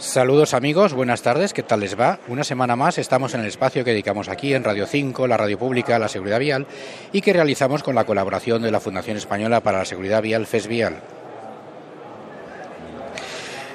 [0.00, 2.20] Saludos amigos, buenas tardes, ¿qué tal les va?
[2.26, 5.58] Una semana más estamos en el espacio que dedicamos aquí en Radio 5, la radio
[5.58, 6.66] pública, la seguridad vial
[7.12, 10.68] y que realizamos con la colaboración de la Fundación Española para la Seguridad Vial, FES
[10.68, 11.02] Vial.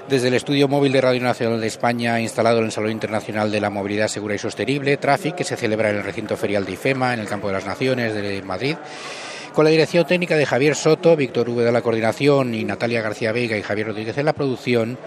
[0.10, 3.62] Desde el estudio móvil de Radio Nacional de España, instalado en el Salón Internacional de
[3.62, 7.14] la Movilidad Segura y Sostenible, TRAFIC, que se celebra en el recinto ferial de IFEMA,
[7.14, 8.78] en el Campo de las Naciones de Madrid,
[9.54, 13.32] con la dirección técnica de Javier Soto, Víctor V de la coordinación y Natalia García
[13.32, 14.98] Vega y Javier Rodríguez en la producción,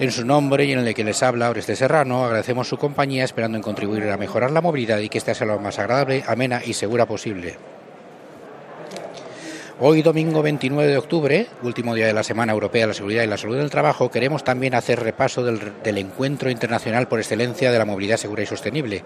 [0.00, 3.58] en su nombre y en el que les habla Oreste Serrano, agradecemos su compañía esperando
[3.58, 6.72] en contribuir a mejorar la movilidad y que esta sea lo más agradable, amena y
[6.72, 7.58] segura posible.
[9.78, 13.26] Hoy, domingo 29 de octubre, último día de la Semana Europea de la Seguridad y
[13.26, 17.84] la Salud del Trabajo, queremos también hacer repaso del, Encuentro Internacional por Excelencia de la
[17.84, 19.04] Movilidad Segura y Sostenible.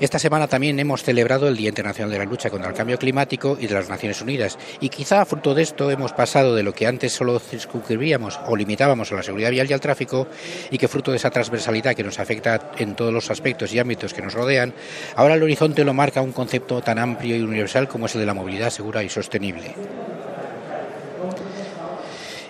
[0.00, 3.56] Esta semana también hemos celebrado el Día Internacional de la Lucha contra el Cambio Climático
[3.60, 4.58] y de las Naciones Unidas.
[4.80, 9.12] Y quizá fruto de esto hemos pasado de lo que antes solo circunscribíamos o limitábamos
[9.12, 10.26] a la seguridad vial y al tráfico,
[10.70, 14.12] y que fruto de esa transversalidad que nos afecta en todos los aspectos y ámbitos
[14.12, 14.74] que nos rodean,
[15.14, 18.26] ahora el horizonte lo marca un concepto tan amplio y universal como es el de
[18.26, 19.74] la movilidad segura y sostenible.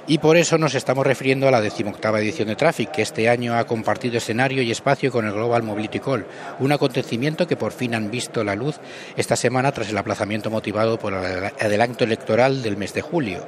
[0.06, 3.56] Y por eso nos estamos refiriendo a la decimoctava edición de Traffic, que este año
[3.56, 6.26] ha compartido escenario y espacio con el Global Mobility Call,
[6.58, 8.76] un acontecimiento que por fin han visto la luz
[9.16, 13.46] esta semana tras el aplazamiento motivado por el adelanto electoral del mes de julio.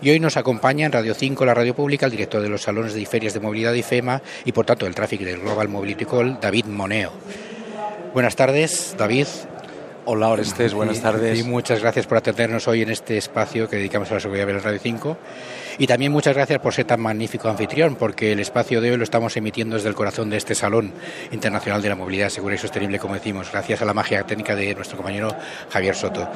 [0.00, 2.94] Y hoy nos acompaña en Radio 5, la radio pública, el director de los salones
[2.94, 6.40] de ferias de movilidad de IFEMA y por tanto del Traffic del Global Mobility Call,
[6.40, 7.12] David Moneo.
[8.12, 9.28] Buenas tardes, David.
[10.04, 11.38] Hola Orestes, buenas tardes.
[11.38, 14.58] Y, muchas gracias por atendernos hoy en este espacio que dedicamos a la seguridad de
[14.58, 15.16] Radio 5.
[15.78, 19.04] Y también muchas gracias por ser tan magnífico anfitrión, porque el espacio de hoy lo
[19.04, 20.92] estamos emitiendo desde el corazón de este Salón
[21.30, 24.74] Internacional de la Movilidad Segura y Sostenible, como decimos, gracias a la magia técnica de
[24.74, 25.36] nuestro compañero
[25.70, 26.28] Javier Soto.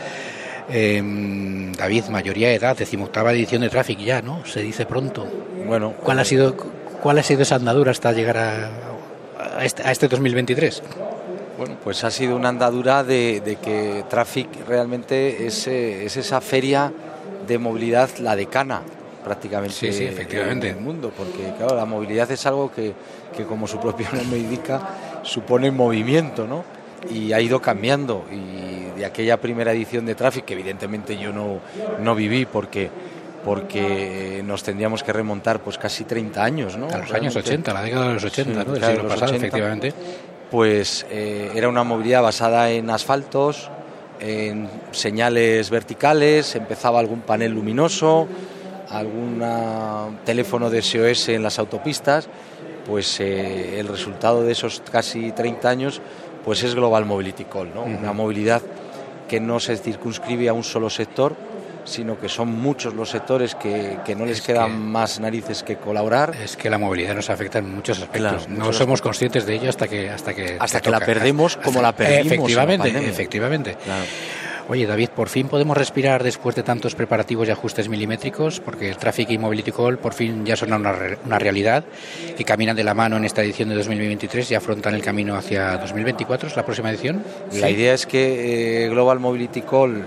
[0.70, 1.02] Eh,
[1.76, 4.46] David, mayoría de edad, decimoctava edición de Traffic ya, ¿no?
[4.46, 5.26] Se dice pronto.
[5.66, 6.56] Bueno, ¿cuál ha sido,
[7.02, 8.70] cuál ha sido esa andadura hasta llegar a,
[9.58, 10.82] a, este, a este 2023?
[11.58, 16.92] Bueno, pues ha sido una andadura de, de que Traffic realmente es, es, esa feria
[17.46, 18.82] de movilidad, la decana
[19.24, 20.68] prácticamente sí, sí, efectivamente.
[20.68, 22.92] en el mundo, porque claro, la movilidad es algo que,
[23.36, 26.64] que como su propio nombre indica, supone movimiento, ¿no?
[27.10, 28.24] Y ha ido cambiando.
[28.30, 31.60] Y de aquella primera edición de Traffic, que evidentemente yo no,
[32.00, 32.90] no viví porque
[33.44, 36.88] porque nos tendríamos que remontar pues casi 30 años, ¿no?
[36.88, 38.72] A los años 80, la década de los 80, sí, ¿no?
[38.72, 39.94] Del siglo pasado, 80, efectivamente
[40.50, 43.70] pues eh, era una movilidad basada en asfaltos,
[44.20, 48.26] en señales verticales, empezaba algún panel luminoso,
[48.90, 49.42] algún
[50.24, 52.28] teléfono de SOS en las autopistas,
[52.86, 56.00] pues eh, el resultado de esos casi 30 años
[56.44, 57.82] pues es Global Mobility Call, ¿no?
[57.82, 57.98] uh -huh.
[57.98, 58.62] una movilidad
[59.28, 61.34] que no se circunscribe a un solo sector,
[61.86, 65.62] sino que son muchos los sectores que, que no les es quedan que, más narices
[65.62, 66.34] que colaborar.
[66.42, 68.20] Es que la movilidad nos afecta en muchos aspectos.
[68.20, 71.00] Claro, no muchos somos conscientes de ello hasta que hasta que hasta que toca.
[71.00, 72.32] la perdemos como hasta, la perdimos.
[72.32, 73.76] Efectivamente, la efectivamente.
[73.82, 74.04] Claro.
[74.68, 78.96] Oye, David, por fin podemos respirar después de tantos preparativos y ajustes milimétricos, porque el
[78.96, 80.92] Traffic y Mobility Call por fin ya son una,
[81.24, 81.84] una realidad,
[82.36, 85.78] que caminan de la mano en esta edición de 2023 y afrontan el camino hacia
[85.78, 87.22] 2024, ¿es la próxima edición?
[87.52, 87.74] La sí.
[87.74, 90.04] idea es que eh, Global Mobility Call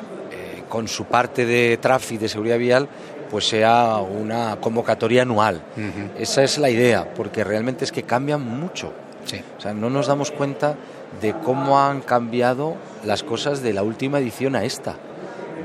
[0.70, 2.88] con su parte de tráfico de seguridad vial
[3.30, 5.62] pues sea una convocatoria anual.
[5.78, 6.10] Uh -huh.
[6.18, 8.92] Esa es la idea, porque realmente es que cambian mucho.
[9.26, 9.42] Sí.
[9.58, 10.76] O sea, no nos damos cuenta
[11.22, 12.76] de cómo han cambiado
[13.06, 14.96] las cosas de la última edición a esta.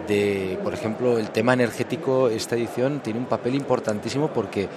[0.09, 4.69] De, por ejemplo, el tema energético, esta edición tiene un papel importantísimo porque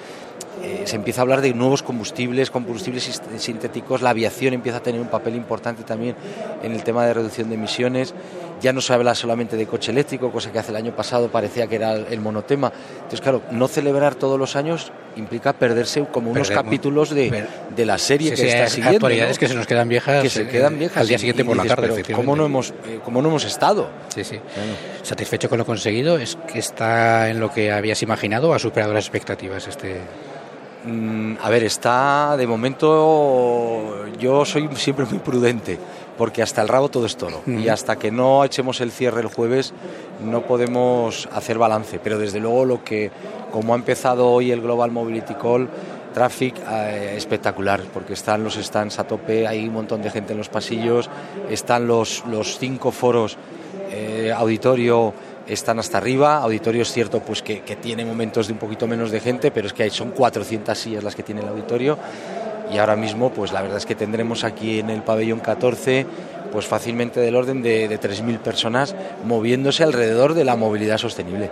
[0.63, 4.99] eh, se empieza a hablar de nuevos combustibles, combustibles sintéticos, la aviación empieza a tener
[5.01, 6.15] un papel importante también
[6.63, 8.13] en el tema de reducción de emisiones.
[8.59, 11.67] Ya no se habla solamente de coche eléctrico, cosa que hace el año pasado parecía
[11.67, 12.71] que era el monotema.
[12.95, 16.65] Entonces, claro, no celebrar todos los años implica perderse como unos Perdemos.
[16.65, 17.45] capítulos de,
[17.75, 18.97] de, la serie sí, que sí, está siguiendo.
[18.97, 19.39] actualidades ¿no?
[19.39, 20.23] que se nos quedan viejas.
[20.23, 20.97] Que se quedan viejas.
[20.97, 23.45] Al día siguiente por la dices, tarde, pero ¿cómo no, hemos, eh, ¿Cómo no hemos
[23.45, 23.89] estado?
[24.09, 24.39] Sí, sí.
[24.55, 24.73] Bueno.
[25.03, 26.17] ¿Satisfecho con lo conseguido?
[26.17, 29.97] ¿Es que está en lo que habías imaginado o ha superado las expectativas este,
[31.41, 34.05] a ver, está de momento.
[34.19, 35.77] Yo soy siempre muy prudente,
[36.17, 37.41] porque hasta el rabo todo es toro.
[37.45, 39.73] Y hasta que no echemos el cierre el jueves,
[40.23, 41.99] no podemos hacer balance.
[41.99, 43.11] Pero desde luego, lo que,
[43.51, 45.69] como ha empezado hoy el Global Mobility Call,
[46.13, 50.39] Traffic eh, espectacular, porque están los stands a tope, hay un montón de gente en
[50.39, 51.09] los pasillos,
[51.49, 53.37] están los, los cinco foros,
[53.91, 55.13] eh, auditorio
[55.47, 56.37] están hasta arriba.
[56.37, 59.67] Auditorio es cierto pues que, que, tiene momentos de un poquito menos de gente, pero
[59.67, 61.97] es que hay, son 400 sillas las que tiene el auditorio.
[62.71, 66.05] Y ahora mismo, pues la verdad es que tendremos aquí en el pabellón 14
[66.47, 68.95] pues fácilmente del orden de, de 3.000 personas
[69.25, 71.51] moviéndose alrededor de la movilidad sostenible.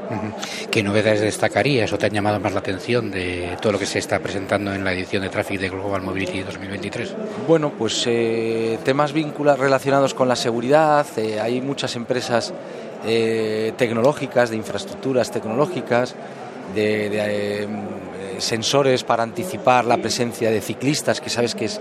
[0.72, 4.00] ¿Qué novedades destacarías o te han llamado más la atención de todo lo que se
[4.00, 7.14] está presentando en la edición de Traffic de Global Mobility 2023?
[7.48, 11.06] Bueno, pues eh, temas vinculados relacionados con la seguridad.
[11.18, 12.54] Eh, hay muchas empresas
[13.06, 16.16] eh, tecnológicas, de infraestructuras tecnológicas,
[16.74, 17.68] de, eh,
[18.40, 21.80] sensores para anticipar la presencia de ciclistas, que sabes que es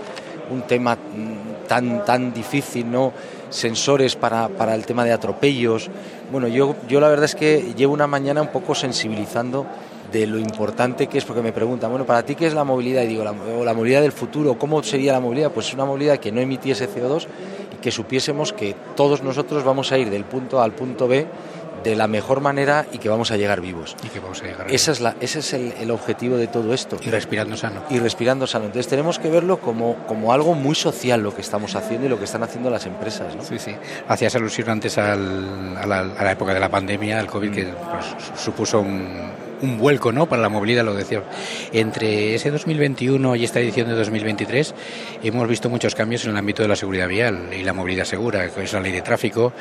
[0.51, 3.11] un tema mm, tan, tan difícil, ¿no?
[3.49, 5.89] Sensores para, para el tema de atropellos.
[6.31, 9.65] Bueno, yo, yo la verdad es que llevo una mañana un poco sensibilizando
[10.11, 13.03] de lo importante que es, porque me preguntan, bueno, ¿para ti qué es la movilidad?
[13.03, 15.51] Y digo, la, la movilidad del futuro, ¿cómo sería la movilidad?
[15.51, 17.27] Pues una movilidad que no emitiese CO2
[17.64, 21.27] y que supiésemos que todos nosotros vamos a ir del punto A al punto B
[21.83, 23.95] de la mejor manera y que vamos a llegar vivos.
[24.03, 26.73] Y que vamos a llegar Esa es la, ese es el, el objetivo de todo
[26.73, 26.97] esto.
[26.99, 27.83] Y respirando sano.
[27.91, 28.65] Y respirando sano.
[28.65, 32.17] Entonces tenemos que verlo como, como algo muy social lo que estamos haciendo y lo
[32.17, 33.35] que están haciendo las empresas.
[33.35, 33.43] ¿no?
[33.43, 33.75] Sí, sí.
[34.07, 37.53] Hacías alusión antes al, a, la, a, la, época de la pandemia, al COVID, mm.
[37.53, 38.05] que pues,
[38.35, 39.29] supuso un,
[39.65, 40.27] un vuelco ¿no?
[40.27, 41.23] para la movilidad, lo decía.
[41.73, 44.73] Entre ese 2021 y esta edición de 2023
[45.23, 48.49] hemos visto muchos cambios en el ámbito de la seguridad vial y la movilidad segura,
[48.49, 49.53] que es la ley de tráfico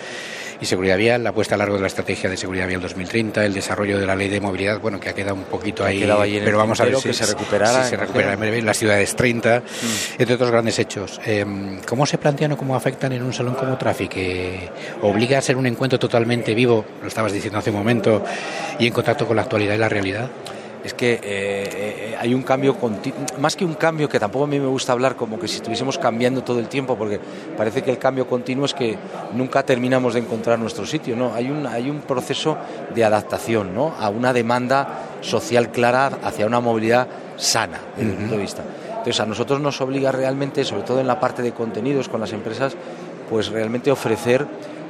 [0.60, 3.54] y seguridad vial, la puesta a largo de la estrategia de seguridad vial 2030, el
[3.54, 6.58] desarrollo de la ley de movilidad, bueno, que ha quedado un poquito ahí, ahí pero
[6.58, 7.84] vamos a ver si, se recuperará.
[7.84, 9.62] Si se recupera en breve, las ciudades 30, mm.
[10.18, 11.20] entre otros grandes hechos.
[11.24, 11.44] Eh,
[11.86, 14.12] ¿Cómo se plantean o cómo afectan en un salón como Traffic?
[14.16, 14.70] Eh,
[15.02, 18.24] ¿Obliga a ser un encuentro totalmente vivo, lo estabas diciendo hace un momento,
[18.78, 20.30] y en contacto con la actualidad y la realidad?
[20.84, 22.76] Es que eh, eh, hay un cambio,
[23.38, 25.98] más que un cambio, que tampoco a mí me gusta hablar como que si estuviésemos
[25.98, 27.19] cambiando todo el tiempo, porque
[27.56, 28.96] parece que el cambio continuo es que
[29.32, 31.32] nunca terminamos de encontrar nuestro sitio, ¿no?
[31.34, 32.58] Hay un, hay un proceso
[32.94, 33.94] de adaptación, ¿no?
[33.98, 34.86] A una demanda
[35.22, 38.19] social clara hacia una movilidad sana, desde uh -huh.
[38.19, 38.62] punto de vista.
[38.88, 42.32] Entonces, a nosotros nos obliga realmente, sobre todo en la parte de contenidos con las
[42.32, 42.76] empresas,
[43.28, 44.46] pues realmente ofrecer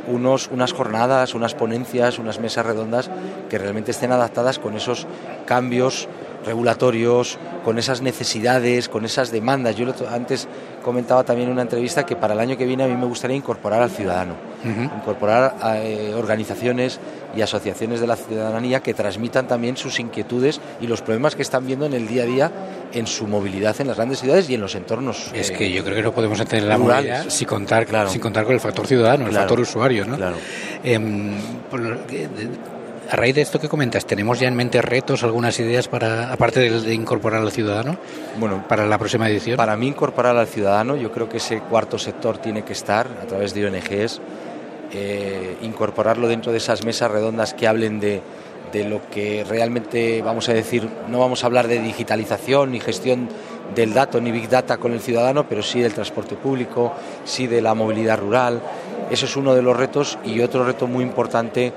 [0.07, 3.11] unos, unas jornadas, unas ponencias, unas mesas redondas
[3.49, 5.07] que realmente estén adaptadas con esos
[5.47, 6.09] cambios
[6.45, 9.77] regulatorios, con esas necesidades, con esas demandas.
[9.77, 10.47] Yo antes
[10.83, 13.37] comentaba también en una entrevista que para el año que viene a mí me gustaría
[13.37, 14.35] incorporar al ciudadano,
[14.65, 14.97] uh -huh.
[14.97, 17.01] incorporar a eh, organizaciones
[17.35, 21.67] y asociaciones de la ciudadanía que transmitan también sus inquietudes y los problemas que están
[21.67, 22.53] viendo en el día a día
[22.95, 25.31] en su movilidad en las grandes ciudades y en los entornos.
[25.35, 28.09] Es eh, que yo creo que no podemos entender la movilidad sin contar, claro.
[28.09, 29.43] sin contar con el factor ciudadano, el claro.
[29.43, 30.07] factor usuario.
[30.07, 30.17] ¿no?
[30.17, 30.37] Claro.
[30.83, 30.99] Eh,
[33.11, 36.61] a raíz de esto que comentas, ¿tenemos ya en mente retos, algunas ideas para, aparte
[36.61, 37.99] de, de, incorporar al ciudadano?
[38.39, 39.57] Bueno, para la próxima edición.
[39.57, 43.27] Para mí, incorporar al ciudadano, yo creo que ese cuarto sector tiene que estar a
[43.27, 44.21] través de ONGs,
[44.93, 48.23] eh, incorporarlo dentro de esas mesas redondas que hablen de,
[48.75, 53.29] de lo que realmente vamos a decir, no vamos a hablar de digitalización ni gestión
[53.73, 56.93] del dato ni big data con el ciudadano, pero sí del transporte público,
[57.25, 58.61] sí de la movilidad rural.
[59.11, 61.73] Eso es uno de los retos y otro reto muy importante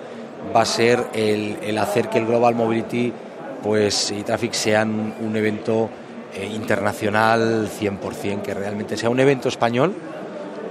[0.56, 3.14] va a ser el, hacer que el Global Mobility
[3.62, 5.90] pues, y Traffic sean un evento
[6.34, 9.94] eh, internacional 100%, que realmente sea un evento español,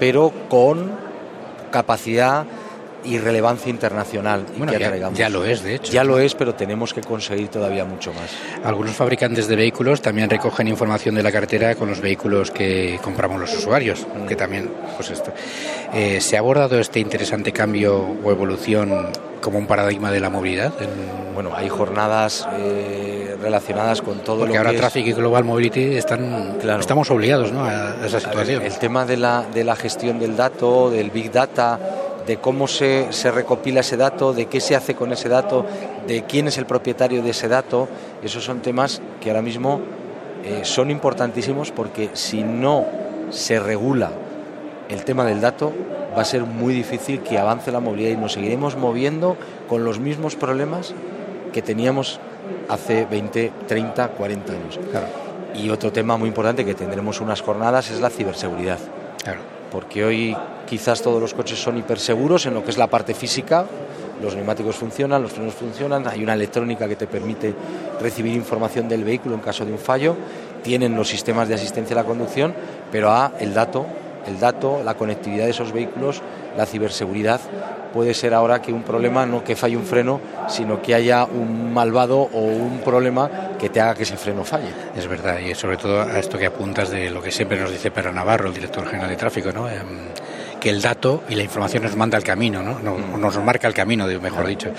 [0.01, 0.91] pero con
[1.71, 2.47] capacidad
[3.07, 4.45] y relevancia internacional.
[4.57, 5.93] Bueno, que ya, ya, lo es, de hecho.
[5.93, 8.31] Ya lo es, pero tenemos que conseguir todavía mucho más.
[8.65, 13.41] Algunos fabricantes de vehículos también recogen información de la cartera con los vehículos que compramos
[13.41, 14.27] los usuarios, mm.
[14.27, 15.33] que también, pues esto.
[15.93, 19.09] Eh, ¿Se ha abordado este interesante cambio o evolución
[19.41, 20.73] como un paradigma de la movilidad?
[20.81, 21.27] En...
[21.35, 25.97] Bueno, hay jornadas eh, relacionadas con todo Porque lo ahora que Traffic y Global Mobility
[25.97, 26.81] están, claro.
[26.81, 27.65] estamos obligados ¿no?
[27.65, 28.61] a esa situación.
[28.63, 31.79] Ver, el tema de la, de la gestión del dato, del Big Data,
[32.27, 35.65] de cómo se, se, recopila ese dato, de qué se hace con ese dato,
[36.07, 37.89] de quién es el propietario de ese dato.
[38.23, 39.81] Esos son temas que ahora mismo
[40.45, 42.85] eh, son importantísimos porque si no
[43.31, 44.11] se regula
[44.89, 45.73] el tema del dato,
[46.17, 49.37] va a ser muy difícil que avance la movilidad y nos seguiremos moviendo
[49.69, 50.95] con los mismos problemas
[51.53, 52.21] que teníamos
[52.69, 54.79] hace 20, 30, 40 años.
[54.91, 55.07] Claro.
[55.55, 58.79] Y otro tema muy importante que tendremos unas jornadas es la ciberseguridad.
[59.23, 59.56] Claro.
[59.77, 60.35] Porque hoy
[60.67, 63.67] quizás todos los coches son hiperseguros en lo que es la parte física,
[64.23, 67.55] los neumáticos funcionan, los frenos funcionan, hay una electrónica que te permite
[68.01, 70.17] recibir información del vehículo en caso de un fallo,
[70.63, 72.55] tienen los sistemas de asistencia a la conducción,
[72.91, 73.85] pero a el dato,
[74.27, 76.23] el dato, la conectividad de esos vehículos,
[76.57, 77.41] la ciberseguridad
[77.93, 81.73] puede ser ahora que un problema no que falle un freno, sino que haya un
[81.73, 84.69] malvado o un problema que te haga que ese freno falle.
[84.95, 87.91] Es verdad, y sobre todo a esto que apuntas de lo que siempre nos dice
[87.91, 89.69] Pedro Navarro, el director general de tráfico, ¿no?
[89.69, 89.81] Eh,
[90.61, 92.79] que el dato y la información nos manda el camino, ¿no?
[92.81, 94.71] Nos, nos marca el camino, mejor dicho.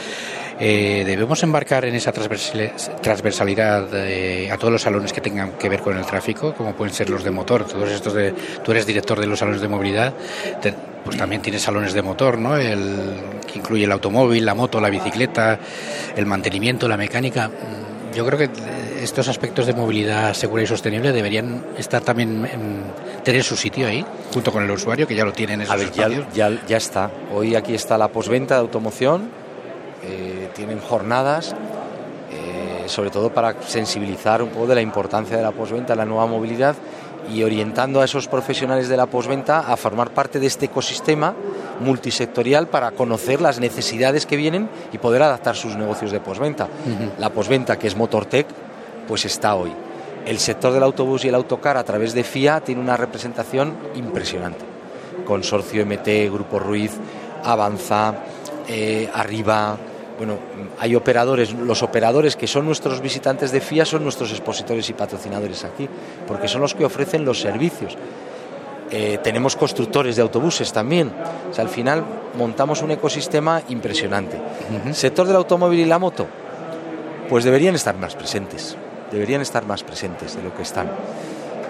[0.59, 5.81] Eh, debemos embarcar en esa transversalidad eh, a todos los salones que tengan que ver
[5.81, 9.19] con el tráfico, como pueden ser los de motor, todos estos de, tú eres director
[9.19, 10.13] de los salones de movilidad,
[10.61, 10.73] te,
[11.07, 12.57] pues también tiene salones de motor, ¿no?
[12.57, 13.13] El,
[13.47, 15.57] que incluye el automóvil, la moto, la bicicleta,
[16.17, 17.49] el mantenimiento, la mecánica.
[18.13, 18.49] Yo creo que
[19.01, 22.83] estos aspectos de movilidad segura y sostenible deberían estar también en,
[23.23, 25.77] tener su sitio ahí, junto con el usuario que ya lo tiene en esos A
[25.77, 27.09] ver, ya, ya, está.
[27.33, 29.29] Hoy aquí está la posventa de automoción.
[30.03, 31.55] Eh, tienen jornadas
[32.89, 36.75] sobre todo para sensibilizar un poco de la importancia de la posventa, la nueva movilidad
[37.33, 41.33] y orientando a esos profesionales de la posventa a formar parte de este ecosistema
[41.79, 46.67] multisectorial para conocer las necesidades que vienen y poder adaptar sus negocios de posventa.
[47.19, 48.47] La posventa, que es Motortech,
[49.07, 49.71] pues está hoy.
[50.25, 54.65] El sector del autobús y el autocar a través de FIA tiene una representación impresionante.
[55.25, 56.91] Consorcio MT, Grupo Ruiz,
[57.43, 58.13] Avanza,
[58.67, 59.77] eh, Arriba,
[60.17, 60.37] bueno,
[60.79, 65.63] hay operadores, los operadores que son nuestros visitantes de FIA son nuestros expositores y patrocinadores
[65.63, 65.87] aquí,
[66.27, 67.97] porque son los que ofrecen los servicios.
[68.89, 71.11] Eh, tenemos constructores de autobuses también.
[71.49, 72.03] O sea, al final
[72.37, 74.39] montamos un ecosistema impresionante.
[74.93, 76.27] Sector del automóvil y la moto,
[77.29, 78.77] pues deberían estar más presentes.
[79.11, 80.89] Deberían estar más presentes de lo que están.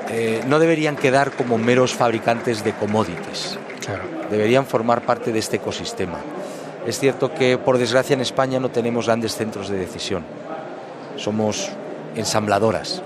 [0.09, 3.57] Eh, no deberían quedar como meros fabricantes de commodities.
[4.29, 6.19] Deberían formar parte de este ecosistema.
[6.87, 10.23] Es cierto que por desgracia en España no tenemos grandes centros de decisión.
[11.17, 11.69] Somos
[12.15, 13.01] ensambladoras,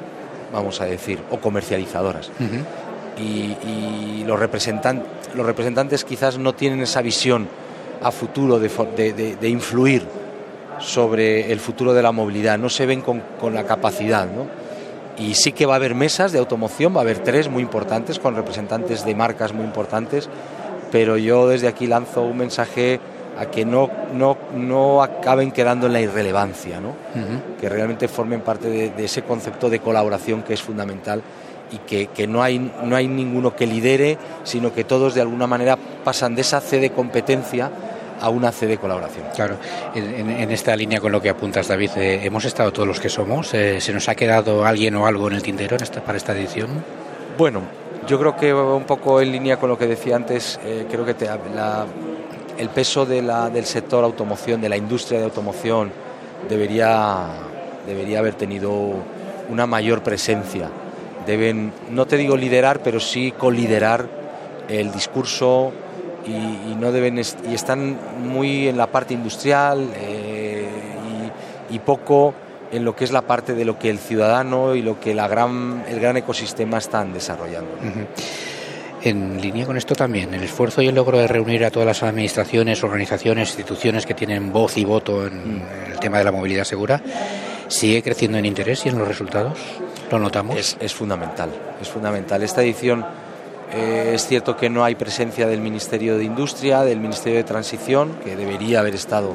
[0.53, 2.29] vamos a decir, o comercializadoras.
[3.17, 7.47] y, los, los representantes quizás no tienen esa visión
[8.03, 10.05] a futuro de, influir
[10.79, 14.27] sobre el futuro de la movilidad, no se ven con, con la capacidad.
[14.27, 14.45] ¿no?
[15.17, 18.19] Y sí que va a haber mesas de automoción, va a haber tres muy importantes,
[18.19, 20.29] con representantes de marcas muy importantes,
[20.91, 23.00] pero yo desde aquí lanzo un mensaje
[23.38, 26.93] a que no, no, no acaben quedando en la irrelevancia, ¿no?
[27.59, 31.21] que realmente formen parte de, ese concepto de colaboración que es fundamental
[31.71, 35.47] y que, que, no, hay, no hay ninguno que lidere, sino que todos de alguna
[35.47, 37.71] manera pasan de esa C de competencia
[38.21, 39.25] a una C de colaboración.
[39.35, 39.55] Claro,
[39.95, 43.53] en, esta línea con lo que apuntas, David, eh, ¿hemos estado todos los que somos?
[43.53, 46.69] Eh, ¿Se nos ha quedado alguien o algo en el tintero para esta edición?
[47.38, 47.61] Bueno,
[48.07, 51.15] yo creo que un poco en línea con lo que decía antes, eh, creo que
[51.15, 51.85] te, la,
[52.62, 55.91] el peso del sector automoción, de la industria de automoción,
[56.48, 57.25] debería,
[57.88, 58.72] debería haber tenido
[59.50, 60.70] una mayor presencia.
[61.25, 64.08] Deben, no te digo liderar, pero sí coliderar
[64.70, 65.72] el discurso
[66.27, 70.68] y, no deben y están muy en la parte industrial eh,
[71.72, 72.36] y, poco
[72.72, 75.27] en lo que es la parte de lo que el ciudadano y lo que la
[75.27, 77.72] gran, el gran ecosistema están desarrollando.
[79.03, 82.03] En línea con esto también, el esfuerzo y el logro de reunir a todas las
[82.03, 85.91] administraciones, organizaciones, instituciones que tienen voz y voto en mm.
[85.93, 87.01] el tema de la movilidad segura,
[87.67, 89.58] ¿sigue creciendo en interés y en los resultados?
[90.12, 90.77] ¿Lo notamos?
[90.79, 91.50] Es, fundamental,
[91.81, 92.43] es fundamental.
[92.43, 93.03] Esta edición
[93.74, 98.20] eh, es cierto que no hay presencia del Ministerio de Industria, del Ministerio de Transición,
[98.24, 99.34] que debería haber estado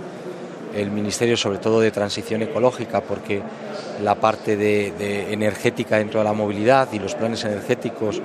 [0.76, 3.42] el Ministerio sobre todo de Transición Ecológica, porque
[4.00, 8.23] la parte de energética dentro de la movilidad y los planes energéticos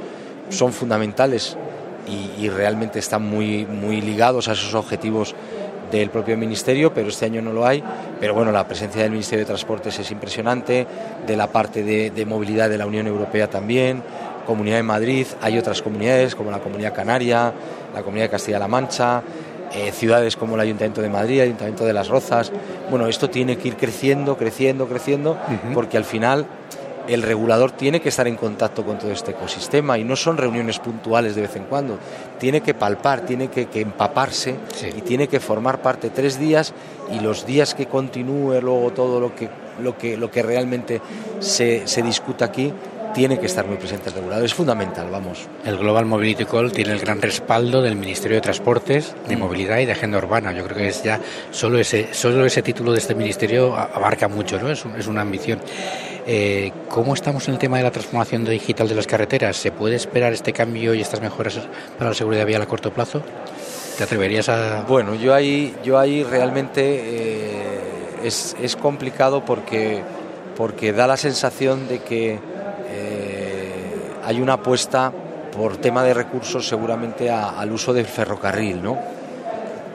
[0.51, 1.58] son fundamentales
[2.39, 5.34] y, realmente están muy, muy ligados a esos objetivos
[5.91, 7.84] del propio ministerio, pero este año no lo hay.
[8.20, 10.88] Pero bueno, la presencia del Ministerio de Transportes es impresionante,
[11.25, 14.03] de la parte de, movilidad de la Unión Europea también,
[14.46, 17.53] Comunidad de Madrid, hay otras comunidades como la Comunidad Canaria,
[17.93, 19.22] la Comunidad de Castilla-La Mancha,
[19.74, 22.51] eh, ciudades como el Ayuntamiento de Madrid, el Ayuntamiento de Las Rozas.
[22.89, 25.38] Bueno, esto tiene que ir creciendo, creciendo, creciendo,
[25.74, 26.48] porque al final
[27.08, 30.79] el regulador tiene que estar en contacto con todo este ecosistema y no son reuniones
[30.79, 31.98] puntuales de vez en cuando.
[32.39, 34.55] Tiene que palpar, tiene que, empaparse
[34.96, 36.74] y tiene que formar parte tres días
[37.12, 39.50] y los días que continúe luego todo lo que,
[39.81, 41.01] lo que, lo que realmente
[41.39, 42.74] se, se discuta aquí
[43.13, 44.46] tiene que estar muy presente el regulador.
[44.46, 45.48] Es fundamental, vamos.
[45.65, 49.39] El Global Mobility Call tiene el gran respaldo del Ministerio de Transportes, de mm.
[49.39, 50.51] Movilidad y de Agenda Urbana.
[50.53, 51.20] Yo creo que es ya
[51.51, 54.70] solo ese, solo ese título de este ministerio abarca mucho, ¿no?
[54.70, 55.60] Es, es una ambición.
[56.27, 59.57] Eh, ¿Cómo estamos en el tema de la transformación digital de las carreteras?
[59.57, 61.59] ¿Se puede esperar este cambio y estas mejoras
[61.97, 63.23] para la seguridad vial a corto plazo?
[63.97, 64.83] ¿Te atreverías a...?
[64.87, 67.69] Bueno, yo ahí, yo ahí realmente eh,
[68.23, 70.03] es, es, complicado porque,
[70.55, 73.71] porque da la sensación de que eh,
[74.23, 75.11] hay una apuesta
[75.55, 78.97] por tema de recursos seguramente al uso del ferrocarril, ¿no?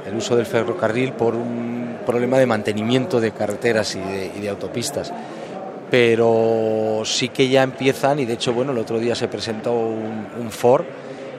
[0.05, 4.49] El uso del ferrocarril por un problema de mantenimiento de carreteras y de, y de
[4.49, 5.13] autopistas
[5.91, 10.27] pero sí que ya empiezan y de hecho bueno el otro día se presentó un,
[10.39, 10.85] un Ford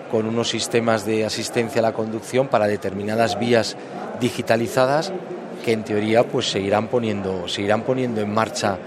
[0.10, 3.76] con unos sistemas de asistencia a la conducción para determinadas vías
[4.22, 5.12] digitalizadas
[5.66, 8.78] que en teoría pues seguirán poniendo seguirán poniendo en marcha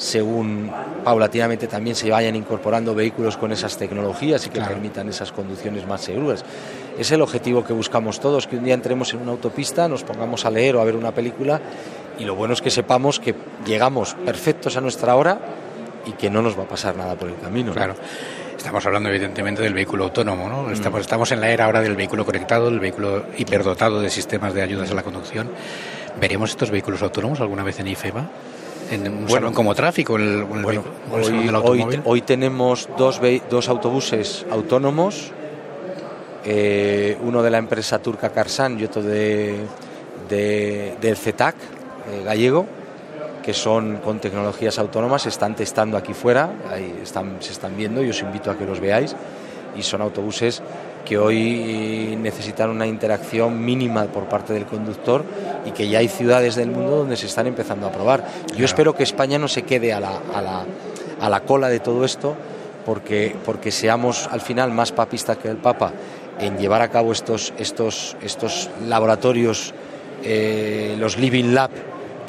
[0.00, 0.70] según
[1.04, 6.00] paulatinamente también se vayan incorporando vehículos con esas tecnologías y que permitan esas conducciones más
[6.00, 6.42] seguras.
[6.98, 10.46] Es el objetivo que buscamos todos, que un día entremos en una autopista, nos pongamos
[10.46, 11.60] a leer o a ver una película
[12.20, 13.34] y lo bueno es que sepamos que
[13.66, 15.40] llegamos perfectos a nuestra hora
[16.04, 17.72] y que no nos va a pasar nada por el camino.
[17.72, 17.94] Claro.
[18.56, 20.64] Estamos hablando evidentemente del vehículo autónomo, ¿no?
[20.64, 20.72] Mm.
[20.72, 24.60] Estamos, estamos en la era ahora del vehículo conectado, del vehículo hiperdotado de sistemas de
[24.60, 25.50] ayudas a la conducción.
[26.20, 28.28] ¿Veremos estos vehículos autónomos alguna vez en IFEMA?
[28.90, 30.44] en un bueno, como tráfico el,
[32.04, 35.30] hoy, tenemos dos, dos autobuses autónomos
[36.44, 39.64] eh, uno de la empresa turca Karsan y otro de,
[40.28, 41.54] del CETAC
[42.10, 42.66] eh, gallego
[43.42, 48.02] que son con tecnologías autónomas, se están testando aquí fuera, ahí están, se están viendo
[48.02, 49.16] y os invito a que los veáis.
[49.76, 50.62] Y son autobuses
[51.04, 55.24] que hoy necesitan una interacción mínima por parte del conductor
[55.64, 58.24] y que ya hay ciudades del mundo donde se están empezando a probar.
[58.56, 60.64] Yo espero que España no se quede a la, a la,
[61.20, 62.36] a la cola de todo esto
[62.84, 65.92] porque, porque seamos al final más papistas que el Papa
[66.40, 69.74] en llevar a cabo estos, estos, estos laboratorios,
[70.24, 71.70] eh, los Living Lab,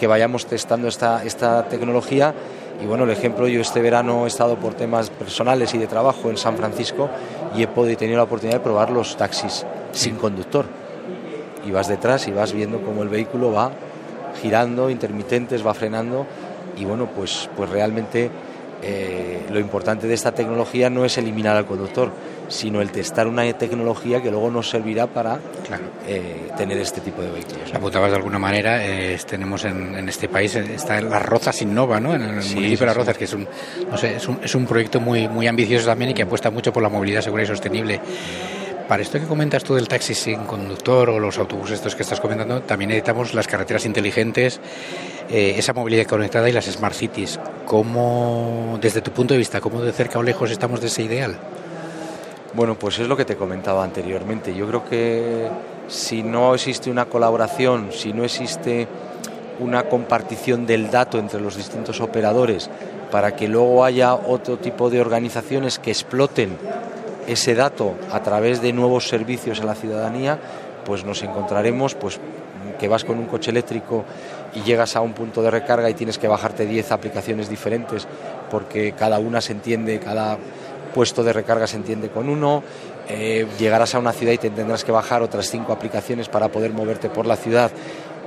[0.02, 2.34] que vayamos testando esta, esta tecnología.
[2.82, 6.32] Y bueno, el ejemplo, yo este verano he estado por temas personales y de trabajo
[6.32, 7.08] en San Francisco
[7.56, 10.66] y he podido tener la oportunidad de probar los taxis sin conductor.
[11.68, 13.70] Y vas detrás y vas viendo cómo el vehículo va
[14.42, 16.26] girando, intermitentes, va frenando
[16.76, 18.32] y bueno, pues, pues realmente
[18.84, 22.12] eh, lo importante de esta tecnología no es eliminar al conductor,
[22.48, 25.40] sino el testar una tecnología que luego nos servirá para
[26.08, 27.74] eh, tener este tipo de vehículos.
[27.74, 32.14] Apuntabas de alguna manera, eh, tenemos en, este país, está en Las Rozas Innova, ¿no?
[32.14, 33.48] en el municipio de Las Rozas, que es un,
[33.90, 36.74] no sé, es un, es un proyecto muy, muy ambicioso también y que apuesta mucho
[36.74, 38.02] por la movilidad segura y sostenible.
[38.88, 42.20] Para esto que comentas tú del taxi sin conductor o los autobuses estos que estás
[42.20, 44.60] comentando, también necesitamos las carreteras inteligentes,
[45.30, 47.40] esa movilidad conectada y las smart cities.
[47.66, 51.38] ¿Cómo, desde tu punto de vista, cómo de cerca o lejos estamos de ese ideal?
[52.54, 54.54] Bueno, pues es lo que te comentaba anteriormente.
[54.54, 55.48] Yo creo que
[55.88, 58.88] si no existe una colaboración, si no existe
[59.60, 62.70] una compartición del dato entre los distintos operadores
[63.12, 66.58] para que luego haya otro tipo de organizaciones que exploten
[67.28, 70.40] ese dato a través de nuevos servicios a la ciudadanía,
[70.86, 72.20] pues nos encontraremos pues
[72.80, 74.04] que vas con un coche eléctrico
[74.54, 78.08] y llegas a un punto de recarga y tienes que bajarte 10 aplicaciones diferentes
[78.50, 80.38] porque cada una se entiende, cada
[80.94, 82.64] puesto de recarga se entiende con uno,
[83.08, 86.74] eh, llegarás a una ciudad y te tendrás que bajar otras cinco aplicaciones para poder
[86.74, 87.72] moverte por la ciudad,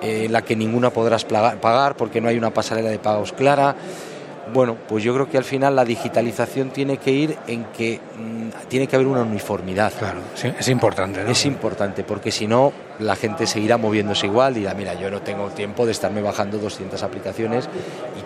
[0.03, 3.77] eh, la que ninguna podrás pagar porque no hay una pasarela de pagos clara.
[4.53, 8.69] Bueno, pues yo creo que al final la digitalización tiene que ir en que mm,
[8.69, 9.93] tiene que haber una uniformidad.
[9.99, 10.21] Claro,
[10.59, 11.31] es importante.
[11.31, 15.21] Es importante, porque si no, la gente seguirá moviéndose igual y dirá, mira, yo no
[15.21, 17.69] tengo tiempo de estarme bajando 200 aplicaciones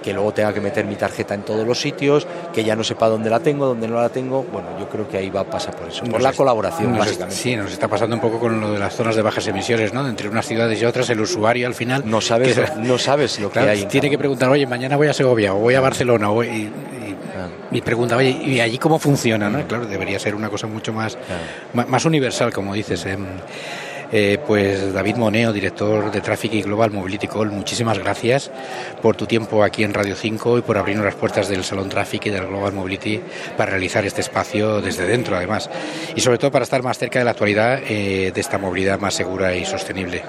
[0.08, 3.08] que luego tenga que meter mi tarjeta en todos los sitios, que ya no sepa
[3.08, 4.42] dónde la tengo, dónde no la tengo.
[4.42, 7.36] Bueno, yo creo que ahí va a pasar por eso, por la colaboración, básicamente.
[7.36, 10.08] sí, nos está pasando un poco con lo de las zonas de bajas emisiones, ¿no?
[10.08, 12.04] Entre unas ciudades y otras, el usuario al final...
[12.06, 13.84] No sabes, no sabes lo que hay.
[13.84, 16.72] Tiene que preguntar, oye, mañana voy a Segovia o voy a Barcelona o y,
[17.70, 19.50] y, pregunta, oye, ¿y allí cómo funciona?
[19.50, 19.66] ¿no?
[19.66, 21.18] Claro, debería ser una cosa mucho más,
[21.74, 23.04] más, universal, como dices.
[23.04, 23.18] ¿eh?
[24.10, 28.50] Eh, pues David Moneo, director de Traffic y Global Mobility Call, muchísimas gracias
[29.02, 32.26] por tu tiempo aquí en Radio 5 y por abrirnos las puertas del Salón Traffic
[32.26, 33.20] y del Global Mobility
[33.56, 35.68] para realizar este espacio desde dentro, además,
[36.16, 39.12] y sobre todo para estar más cerca de la actualidad eh, de esta movilidad más
[39.12, 40.22] segura y sostenible.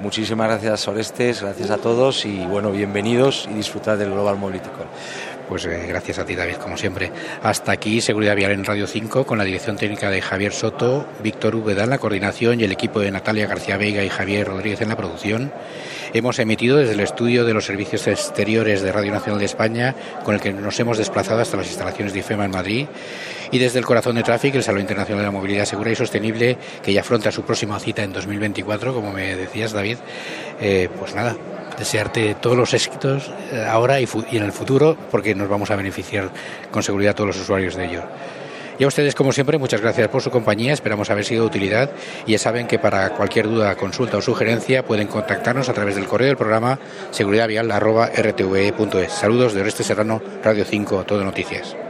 [0.00, 4.86] Muchísimas gracias, Orestes, gracias a todos y bueno, bienvenidos y disfrutar del Global Mobility Call.
[5.48, 7.12] Pues eh, gracias a ti, David, como siempre.
[7.42, 11.54] Hasta aquí, Seguridad Vial en Radio 5, con la dirección técnica de Javier Soto, Víctor
[11.54, 14.88] Úbeda en la coordinación y el equipo de Natalia García Vega y Javier Rodríguez en
[14.88, 15.52] la producción.
[16.12, 20.34] Hemos emitido desde el estudio de los servicios exteriores de Radio Nacional de España, con
[20.34, 22.86] el que nos hemos desplazado hasta las instalaciones de IFEMA en Madrid,
[23.52, 26.58] y desde el corazón de Tráfico, el Salón Internacional de la Movilidad Segura y Sostenible,
[26.82, 29.98] que ya afronta su próxima cita en 2024, como me decías, David.
[30.60, 31.36] Eh, pues nada,
[31.78, 36.30] desearte todos los éxitos eh, ahora y, en el futuro, porque nos vamos a beneficiar
[36.70, 38.02] con seguridad todos los usuarios de ello.
[38.78, 40.74] Y a ustedes, como siempre, muchas gracias por su compañía.
[40.74, 41.90] Esperamos haber sido de utilidad.
[42.26, 46.06] Y ya saben que para cualquier duda, consulta o sugerencia pueden contactarnos a través del
[46.06, 46.78] correo del programa
[47.10, 49.12] seguridadvial.rtve.es.
[49.12, 51.85] Saludos de Oreste Serrano, Radio 5, Todo Noticias.